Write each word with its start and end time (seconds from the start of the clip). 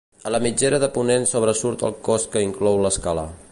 A 0.27 0.29
la 0.35 0.37
mitgera 0.45 0.79
de 0.83 0.87
ponent 0.95 1.27
sobresurt 1.33 1.85
el 1.91 1.95
cos 2.09 2.27
que 2.37 2.45
inclou 2.49 2.83
l'escala. 2.87 3.31